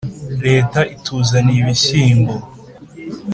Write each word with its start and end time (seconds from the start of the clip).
leta 0.45 0.79
ituzaniye 0.95 1.59
ibishyimbo 1.61 2.35